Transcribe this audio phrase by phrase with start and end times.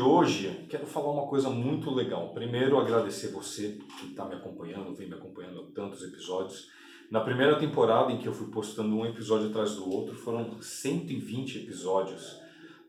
[0.00, 2.30] de hoje, quero falar uma coisa muito legal.
[2.32, 6.70] Primeiro, agradecer você que está me acompanhando, vem me acompanhando há tantos episódios.
[7.10, 11.58] Na primeira temporada, em que eu fui postando um episódio atrás do outro, foram 120
[11.58, 12.40] episódios.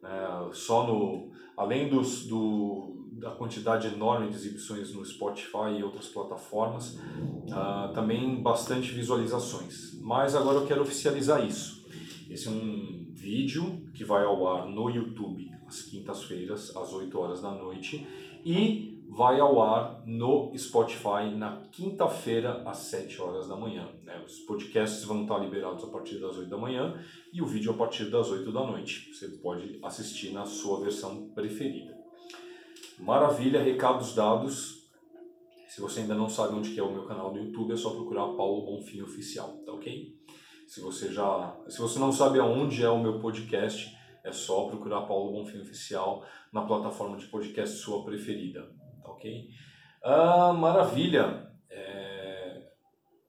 [0.01, 0.09] Né?
[0.53, 1.31] Só no.
[1.57, 8.41] Além dos, do, da quantidade enorme de exibições no Spotify e outras plataformas, uh, também
[8.41, 9.99] bastante visualizações.
[10.01, 11.85] Mas agora eu quero oficializar isso.
[12.29, 17.41] Esse é um vídeo que vai ao ar no YouTube às quintas-feiras, às 8 horas
[17.41, 18.05] da noite,
[18.43, 23.87] e vai ao ar no Spotify na quinta-feira, às 7 horas da manhã.
[24.03, 24.21] Né?
[24.25, 26.93] Os podcasts vão estar liberados a partir das 8 da manhã
[27.31, 29.13] e o vídeo a partir das 8 da noite.
[29.13, 31.97] Você pode assistir na sua versão preferida.
[32.99, 34.81] Maravilha, recados dados.
[35.69, 38.27] Se você ainda não sabe onde é o meu canal do YouTube, é só procurar
[38.33, 40.17] Paulo Bonfim Oficial, tá ok?
[40.67, 45.01] Se você já, se você não sabe aonde é o meu podcast, é só procurar
[45.01, 49.49] Paulo Bonfim Oficial na plataforma de podcast sua preferida, tá ok?
[50.03, 51.49] Ah, maravilha!
[51.69, 52.71] É...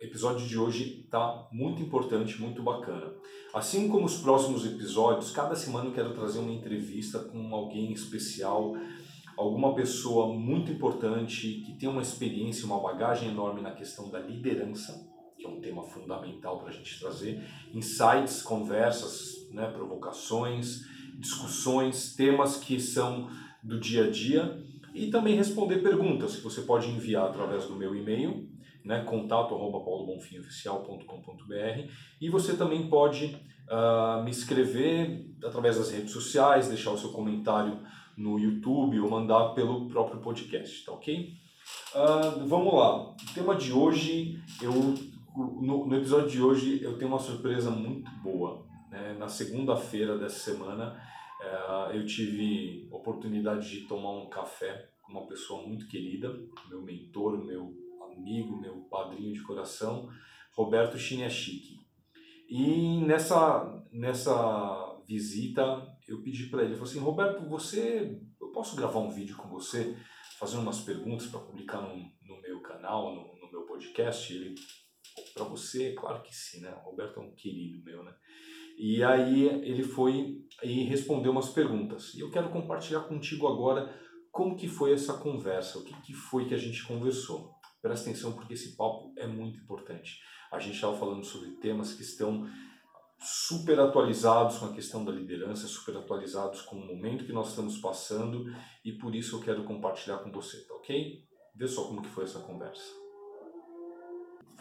[0.01, 3.15] episódio de hoje tá muito importante, muito bacana.
[3.55, 8.75] Assim como os próximos episódios, cada semana eu quero trazer uma entrevista com alguém especial,
[9.37, 15.12] alguma pessoa muito importante que tem uma experiência, uma bagagem enorme na questão da liderança,
[15.43, 17.43] que é um tema fundamental para a gente trazer,
[17.75, 20.87] insights, conversas né, provocações,
[21.19, 23.29] discussões, temas que são
[23.63, 24.63] do dia a dia.
[24.95, 28.49] E também responder perguntas que você pode enviar através do meu e-mail,
[28.85, 33.37] né, contato arroba paulobonfimoficial.com.br e você também pode
[33.69, 37.81] uh, me escrever através das redes sociais, deixar o seu comentário
[38.17, 41.33] no YouTube ou mandar pelo próprio podcast, tá ok?
[41.95, 44.95] Uh, vamos lá, o tema de hoje, eu,
[45.37, 48.67] no, no episódio de hoje eu tenho uma surpresa muito boa.
[48.91, 49.15] Né?
[49.19, 51.01] Na segunda-feira dessa semana,
[51.41, 56.29] é, eu tive oportunidade de tomar um café com uma pessoa muito querida,
[56.69, 57.75] meu mentor, meu
[58.13, 60.09] amigo, meu padrinho de coração,
[60.55, 61.81] Roberto Chiniachiki.
[62.49, 65.63] E nessa, nessa visita,
[66.07, 69.49] eu pedi para ele, eu falei assim, Roberto, você, eu posso gravar um vídeo com
[69.49, 69.97] você,
[70.39, 74.33] fazendo umas perguntas para publicar no, no meu canal, no, no meu podcast?
[74.33, 74.55] Ele,
[75.35, 76.75] para você, claro que sim, né?
[76.75, 78.15] O Roberto é um querido meu, né?
[78.79, 82.15] E aí ele foi e respondeu umas perguntas.
[82.15, 83.95] E eu quero compartilhar contigo agora
[84.31, 87.53] como que foi essa conversa, o que, que foi que a gente conversou.
[87.83, 90.21] Presta atenção porque esse papo é muito importante.
[90.51, 92.49] A gente estava falando sobre temas que estão
[93.19, 97.79] super atualizados com a questão da liderança, super atualizados com o momento que nós estamos
[97.79, 98.45] passando
[98.85, 101.25] e por isso eu quero compartilhar com você, tá ok?
[101.55, 103.02] Vê só como que foi essa conversa.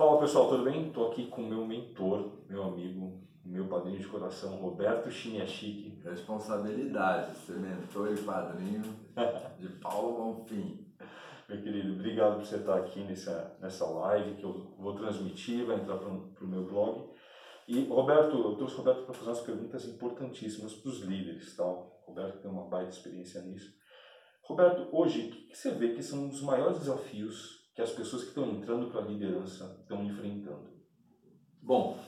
[0.01, 0.87] Fala pessoal, tudo bem?
[0.87, 6.01] Estou aqui com meu mentor, meu amigo, meu padrinho de coração, Roberto Chiniachique.
[6.03, 8.81] Responsabilidade, ser mentor e padrinho
[9.59, 10.87] de Paulo Bonfim.
[11.47, 15.75] Meu querido, obrigado por você estar aqui nessa, nessa live que eu vou transmitir, vai
[15.75, 17.07] entrar para o meu blog.
[17.67, 21.63] E, Roberto, eu trouxe o Roberto para fazer umas perguntas importantíssimas para os líderes, tá?
[21.63, 23.71] O Roberto tem uma baita experiência nisso.
[24.41, 28.29] Roberto, hoje, o que você vê que são os maiores desafios que as pessoas que
[28.29, 30.71] estão entrando para a liderança estão enfrentando?
[31.61, 31.99] Bom,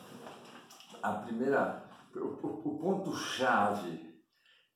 [1.02, 4.14] a primeira, o, o ponto-chave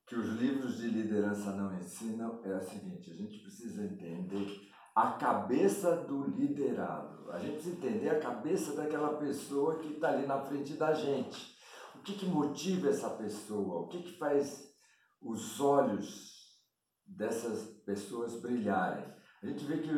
[0.07, 5.11] que os livros de liderança não ensinam é o seguinte: a gente precisa entender a
[5.11, 7.29] cabeça do liderado.
[7.31, 11.55] A gente precisa entender a cabeça daquela pessoa que está ali na frente da gente.
[11.95, 13.81] O que, que motiva essa pessoa?
[13.81, 14.73] O que, que faz
[15.21, 16.31] os olhos
[17.05, 19.05] dessas pessoas brilharem?
[19.41, 19.91] A gente vê que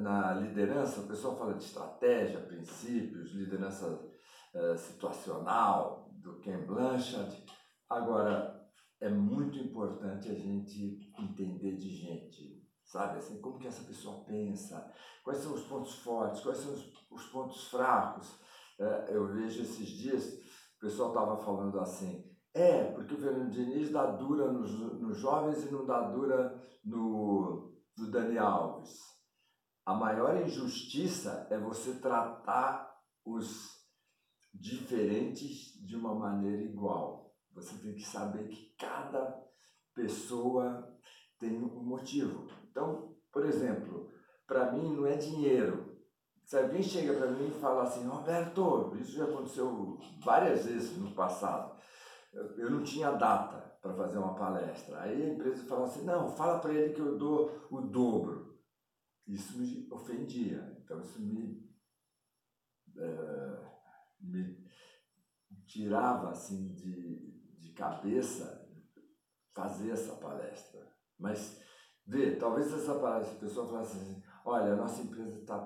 [0.00, 7.44] na liderança o pessoal fala de estratégia, princípios, liderança uh, situacional do Ken Blanchard.
[7.88, 8.60] Agora,
[9.00, 13.18] é muito importante a gente entender de gente, sabe?
[13.18, 14.92] Assim, como que essa pessoa pensa,
[15.22, 18.32] quais são os pontos fortes, quais são os, os pontos fracos.
[18.80, 20.40] Uh, eu vejo esses dias,
[20.76, 25.64] o pessoal estava falando assim, é, porque o Fernando Diniz dá dura nos, nos jovens
[25.64, 28.98] e não dá dura no, no Dani Alves.
[29.84, 32.92] A maior injustiça é você tratar
[33.24, 33.82] os
[34.54, 37.34] diferentes de uma maneira igual.
[37.52, 39.42] Você tem que saber que cada
[39.94, 40.98] pessoa
[41.38, 42.46] tem um motivo.
[42.70, 44.12] Então, por exemplo,
[44.46, 45.92] para mim não é dinheiro.
[46.44, 51.14] Se alguém chega para mim e fala assim, Roberto, isso já aconteceu várias vezes no
[51.14, 51.71] passado.
[52.32, 55.00] Eu não tinha data para fazer uma palestra.
[55.02, 58.58] Aí a empresa fala assim, não, fala para ele que eu dou o dobro.
[59.26, 60.78] Isso me ofendia.
[60.82, 61.70] Então isso me
[62.96, 63.72] é,
[64.20, 64.66] me
[65.66, 68.68] tirava assim de, de cabeça
[69.54, 70.80] fazer essa palestra.
[71.18, 71.62] Mas
[72.06, 75.58] Vê, talvez essa, essa pessoa falasse assim, olha, a nossa empresa está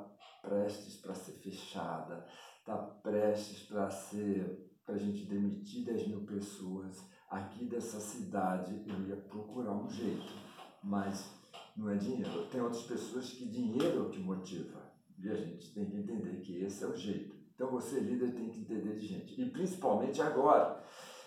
[0.43, 2.27] prestes para ser fechada,
[2.59, 9.09] está prestes para ser para a gente demitir 10 mil pessoas aqui dessa cidade, eu
[9.09, 10.33] ia procurar um jeito,
[10.81, 11.29] mas
[11.77, 12.47] não é dinheiro.
[12.47, 14.81] Tem outras pessoas que dinheiro é o que motiva.
[15.19, 17.35] E a gente tem que entender que esse é o jeito.
[17.55, 19.41] Então você, líder, tem que entender de gente.
[19.41, 20.81] E principalmente agora,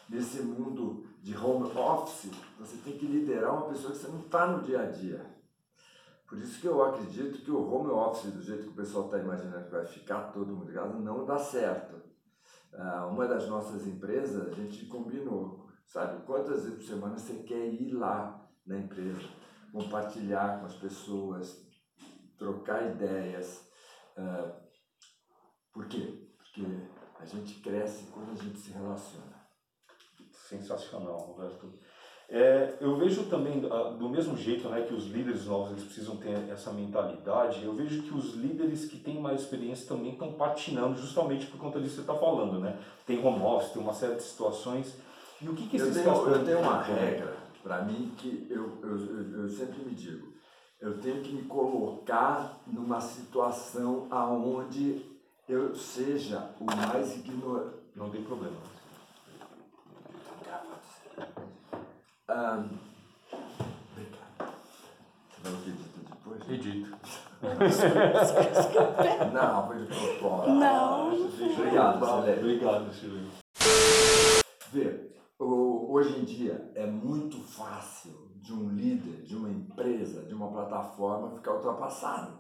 [0.08, 4.48] nesse mundo de home office, você tem que liderar uma pessoa que você não está
[4.48, 5.26] no dia a dia.
[6.28, 9.18] Por isso que eu acredito que o home office, do jeito que o pessoal está
[9.18, 12.09] imaginando que vai ficar todo mundo ligado, não dá certo.
[12.74, 17.68] Uh, uma das nossas empresas, a gente combinou, sabe, quantas vezes por semana você quer
[17.74, 19.28] ir lá na empresa,
[19.72, 21.68] compartilhar com as pessoas,
[22.38, 23.68] trocar ideias.
[24.18, 24.54] Uh,
[25.74, 26.30] por quê?
[26.38, 26.66] Porque
[27.20, 29.40] a gente cresce quando a gente se relaciona.
[30.32, 31.78] Sensacional, Roberto.
[32.32, 36.16] É, eu vejo também, ah, do mesmo jeito né, que os líderes novos eles precisam
[36.18, 41.00] ter essa mentalidade, eu vejo que os líderes que têm mais experiência também estão patinando
[41.00, 42.60] justamente por conta disso que você está falando.
[42.60, 42.78] Né?
[43.08, 44.96] Tem home office, tem uma série de situações.
[45.42, 48.78] E o que, que esses eu tenho, eu tenho uma regra, para mim, que eu,
[48.84, 50.28] eu, eu, eu sempre me digo,
[50.80, 55.04] eu tenho que me colocar numa situação aonde
[55.48, 57.80] eu seja o mais ignorante.
[57.96, 58.56] Não tem problema.
[62.30, 62.70] Um,
[63.92, 64.54] obrigado.
[65.32, 66.42] Você vai acredita depois?
[66.44, 66.98] Acredito.
[69.34, 70.52] Não, foi de propósito.
[70.52, 71.14] Não.
[71.54, 72.40] Obrigado, Celeste.
[72.40, 73.32] Obrigado, Silvio.
[74.72, 80.52] Vê, hoje em dia é muito fácil de um líder, de uma empresa, de uma
[80.52, 82.38] plataforma ficar ultrapassado.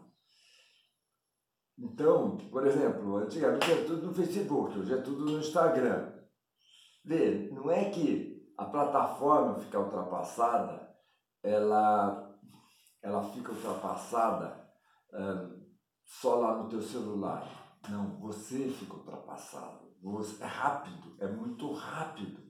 [1.79, 6.11] Então, por exemplo, antigamente era tudo no Facebook, hoje é tudo no Instagram.
[7.03, 8.28] Vê, não é que
[8.59, 10.93] a plataforma fica ultrapassada,
[11.41, 12.37] ela,
[13.01, 14.69] ela fica ultrapassada
[16.03, 17.47] só lá no teu celular.
[17.89, 19.87] Não, você fica ultrapassado.
[20.03, 22.49] Você, é rápido, é muito rápido.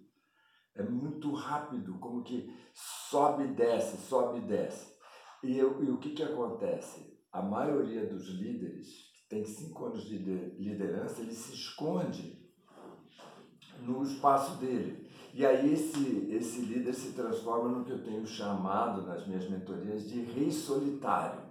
[0.76, 4.98] É muito rápido, como que sobe e desce, sobe e desce.
[5.44, 7.20] E, eu, e o que, que acontece?
[7.32, 12.39] A maioria dos líderes que tem cinco anos de liderança, ele se esconde
[13.82, 15.10] no espaço dele.
[15.34, 20.10] E aí esse, esse líder se transforma no que eu tenho chamado nas minhas mentorias
[20.10, 21.42] de rei solitário.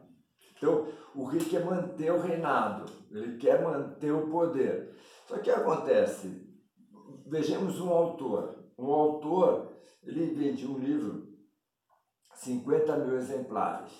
[0.56, 4.96] Então, o rei quer manter o reinado, ele quer manter o poder.
[5.26, 6.48] Só que acontece,
[7.26, 8.58] vejamos um autor.
[8.76, 9.72] Um autor,
[10.02, 11.28] ele vende um livro,
[12.34, 13.92] 50 mil exemplares.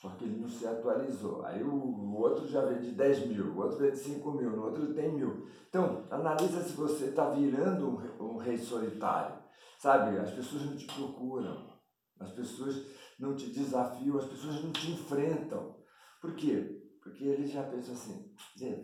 [0.00, 1.44] Só que ele não se atualizou.
[1.44, 4.94] Aí o, o outro já vende 10 mil, o outro vende 5 mil, no outro
[4.94, 5.46] tem mil.
[5.68, 7.88] Então, analisa se você está virando
[8.18, 9.38] um, um rei solitário.
[9.78, 11.70] Sabe, as pessoas não te procuram,
[12.18, 12.86] as pessoas
[13.18, 15.76] não te desafiam, as pessoas não te enfrentam.
[16.20, 16.80] Por quê?
[17.02, 18.34] Porque eles já pensam assim,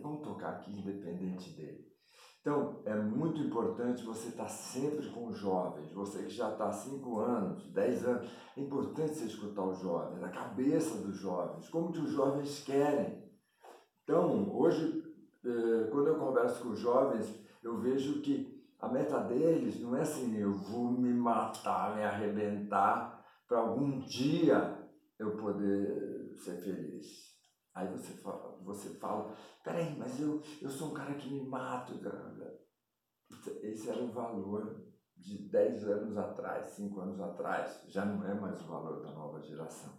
[0.01, 1.86] vamos tocar aqui independente dele.
[2.47, 6.71] Então, é muito importante você estar sempre com os jovens, você que já está há
[6.71, 11.91] 5 anos, 10 anos, é importante você escutar os jovens, a cabeça dos jovens, como
[11.91, 13.21] que os jovens querem.
[14.01, 15.03] Então, hoje,
[15.43, 20.03] eh, quando eu converso com os jovens, eu vejo que a meta deles não é
[20.03, 24.87] assim, eu vou me matar, me arrebentar, para algum dia
[25.19, 27.26] eu poder ser feliz.
[27.77, 29.31] Aí você fala, você fala
[29.63, 31.93] peraí, mas eu, eu sou um cara que me mato.
[33.61, 34.83] Esse era o valor
[35.15, 39.39] de 10 anos atrás, 5 anos atrás, já não é mais o valor da nova
[39.43, 39.93] geração.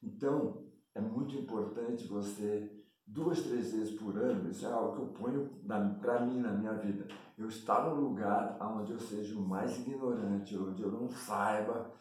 [0.00, 2.70] Então, é muito importante você,
[3.04, 5.60] duas, três vezes por ano, isso é algo que eu ponho
[6.00, 10.56] para mim na minha vida, eu estar num lugar onde eu seja o mais ignorante,
[10.56, 11.92] onde eu não saiba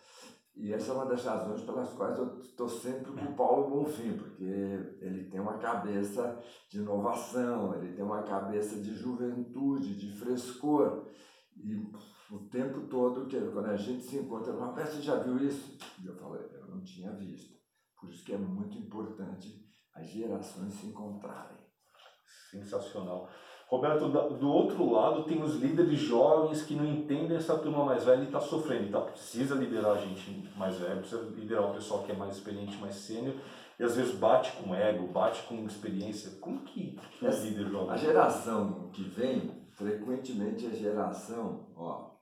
[0.60, 4.18] e essa é uma das razões pelas quais eu estou sempre com o Paulo Bonfim,
[4.18, 11.12] porque ele tem uma cabeça de inovação, ele tem uma cabeça de juventude, de frescor.
[11.56, 11.76] E
[12.32, 15.78] o tempo todo, que quando a gente se encontra, uma peça já viu isso?
[16.02, 17.56] E eu falei, eu não tinha visto.
[18.00, 21.58] Por isso que é muito importante as gerações se encontrarem.
[22.50, 23.30] Sensacional.
[23.68, 28.22] Roberto, do outro lado tem os líderes jovens que não entendem essa turma mais velha
[28.22, 28.88] e está sofrendo.
[28.88, 32.78] Então precisa liderar a gente mais velho, precisa liderar o pessoal que é mais experiente,
[32.78, 33.36] mais sênior.
[33.78, 36.40] E às vezes bate com ego, bate com experiência.
[36.40, 37.92] Como que é líder jovem?
[37.92, 42.18] A geração que vem, frequentemente é geração, ó,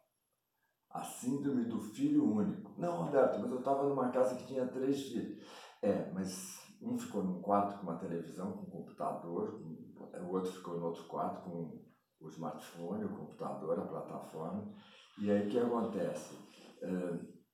[0.90, 2.74] a síndrome do filho único.
[2.78, 5.46] Não, Roberto, mas eu estava numa casa que tinha três filhos.
[5.82, 9.75] É, mas um ficou num quarto com uma televisão, com um computador, com
[10.22, 11.86] o outro ficou no outro quarto com
[12.20, 14.74] o smartphone, o computador, a plataforma.
[15.20, 16.46] E aí o que acontece?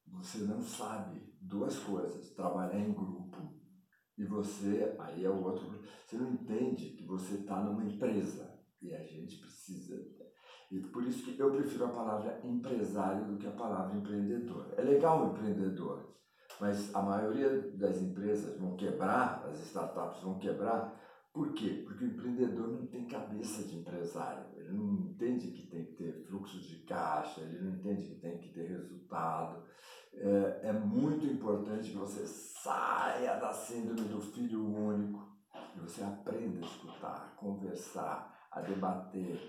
[0.07, 3.61] você não sabe duas coisas: trabalhar em grupo
[4.17, 8.93] e você, aí é o outro, você não entende que você está numa empresa e
[8.93, 9.95] a gente precisa.
[10.69, 14.73] E por isso que eu prefiro a palavra empresário do que a palavra empreendedor.
[14.77, 16.15] É legal o empreendedor,
[16.59, 20.99] mas a maioria das empresas vão quebrar, as startups vão quebrar,
[21.33, 21.83] por quê?
[21.85, 26.25] Porque o empreendedor não tem cabeça de empresário, ele não entende que tem que ter
[26.27, 29.63] fluxo de caixa, ele não entende que tem que ter resultado.
[30.13, 35.31] É, é muito importante que você saia da síndrome do filho único
[35.75, 39.39] e você aprenda a escutar, a conversar, a debater,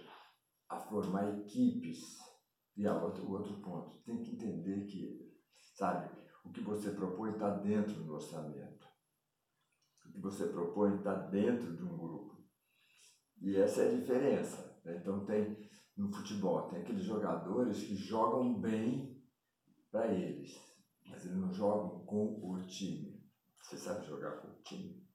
[0.69, 1.99] a formar equipes.
[2.77, 5.31] E a outro, o outro ponto, tem que entender que,
[5.77, 6.11] sabe,
[6.45, 8.82] o que você propõe está dentro do orçamento.
[10.13, 12.45] Que você propõe está dentro de um grupo.
[13.41, 14.81] E essa é a diferença.
[14.85, 14.99] Né?
[15.01, 15.57] Então tem
[15.97, 19.21] no futebol, tem aqueles jogadores que jogam bem
[19.91, 20.59] para eles,
[21.07, 23.23] mas eles não jogam com o time.
[23.61, 25.07] Você sabe jogar com o time?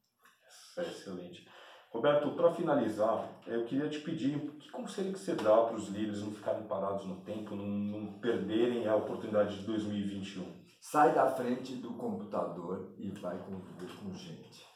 [0.78, 1.48] É excelente.
[1.90, 6.22] Roberto, para finalizar, eu queria te pedir que conselho que você dá para os líderes
[6.22, 10.68] não ficarem parados no tempo, não, não perderem a oportunidade de 2021?
[10.80, 14.67] Sai da frente do computador e vai conviver com gente.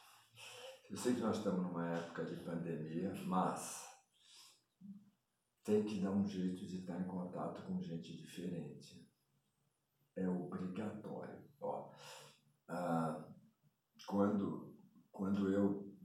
[0.92, 3.82] Eu sei que nós estamos numa época de pandemia, mas
[5.64, 9.10] tem que dar um jeito de estar em contato com gente diferente.
[10.14, 11.42] É obrigatório.
[11.62, 11.90] Ó,
[12.68, 13.26] ah,
[14.06, 14.76] quando,
[15.10, 15.96] quando eu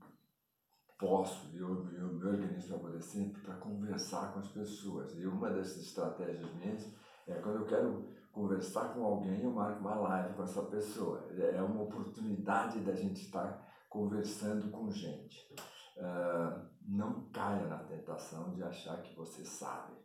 [0.98, 5.13] posso, eu, eu me organizo para poder sempre para conversar com as pessoas.
[5.17, 6.96] E uma dessas estratégias minhas
[7.27, 11.27] é quando eu quero conversar com alguém, eu marco uma live com essa pessoa.
[11.38, 13.67] É uma oportunidade da gente estar
[13.98, 15.51] conversando com gente.
[15.98, 19.98] Uh, não caia na tentação de achar que você sabe.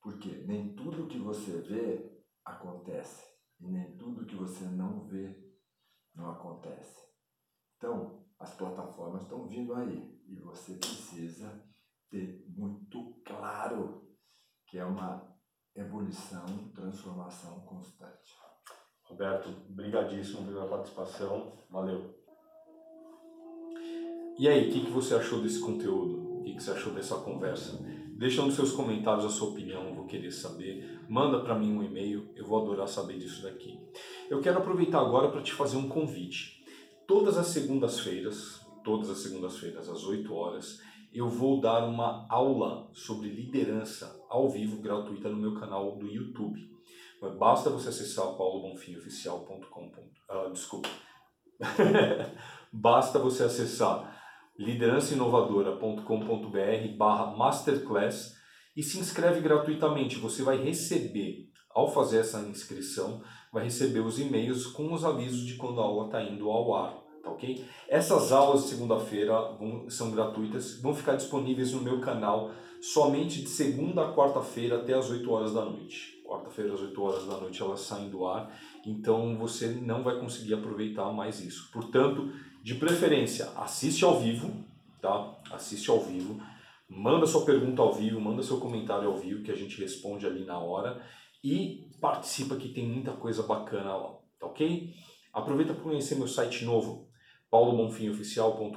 [0.00, 3.26] Porque nem tudo que você vê acontece.
[3.60, 5.36] E nem tudo que você não vê
[6.14, 7.02] não acontece.
[7.76, 11.68] Então, as plataformas estão vindo aí e você precisa
[12.10, 14.08] ter muito claro
[14.68, 15.36] que é uma
[15.74, 18.36] ebulição, transformação constante.
[19.02, 21.66] Roberto, brigadíssimo pela participação.
[21.68, 22.21] Valeu.
[24.38, 26.40] E aí, o que, que você achou desse conteúdo?
[26.40, 27.78] O que, que você achou dessa conversa?
[28.16, 31.00] Deixa nos seus comentários a sua opinião, vou querer saber.
[31.08, 33.78] Manda para mim um e-mail, eu vou adorar saber disso daqui.
[34.30, 36.64] Eu quero aproveitar agora para te fazer um convite.
[37.06, 40.80] Todas as segundas-feiras, todas as segundas-feiras, às 8 horas,
[41.12, 46.70] eu vou dar uma aula sobre liderança ao vivo gratuita no meu canal do YouTube.
[47.38, 49.92] Basta você acessar paulobonfimoficial.com.
[50.28, 50.88] Ah, desculpa.
[52.72, 54.21] Basta você acessar
[54.58, 58.34] liderançainovadora.com.br barra masterclass
[58.76, 60.18] e se inscreve gratuitamente.
[60.18, 65.54] Você vai receber, ao fazer essa inscrição, vai receber os e-mails com os avisos de
[65.54, 67.02] quando a aula está indo ao ar.
[67.22, 67.64] Tá ok?
[67.88, 69.32] Essas aulas de segunda-feira
[69.88, 75.08] são gratuitas, vão ficar disponíveis no meu canal somente de segunda a quarta-feira até as
[75.08, 76.20] 8 horas da noite.
[76.52, 78.54] Quarta-feira às 8 horas da noite elas saem do ar,
[78.84, 81.70] então você não vai conseguir aproveitar mais isso.
[81.72, 82.30] Portanto,
[82.62, 84.52] de preferência, assiste ao vivo,
[85.00, 85.34] tá?
[85.50, 86.40] Assiste ao vivo,
[86.88, 90.44] manda sua pergunta ao vivo, manda seu comentário ao vivo que a gente responde ali
[90.44, 91.02] na hora
[91.42, 94.92] e participa que tem muita coisa bacana lá, tá ok?
[95.32, 97.08] Aproveita para conhecer meu site novo,
[97.50, 98.76] paulobonfimoficial.com.br.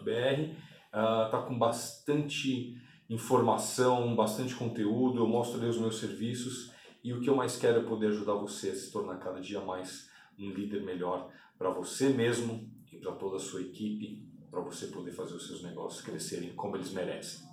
[0.00, 0.54] Uh,
[0.92, 2.76] ah, tá com bastante
[3.10, 6.75] informação, bastante conteúdo, eu mostro ali os meus serviços
[7.06, 9.60] e o que eu mais quero é poder ajudar você a se tornar cada dia
[9.60, 14.88] mais um líder melhor para você mesmo e para toda a sua equipe, para você
[14.88, 17.46] poder fazer os seus negócios crescerem como eles merecem.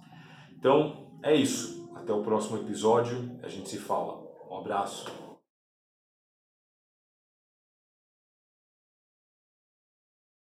[0.58, 1.88] Então, é isso.
[1.94, 3.40] Até o próximo episódio.
[3.44, 4.24] A gente se fala.
[4.50, 5.06] Um abraço.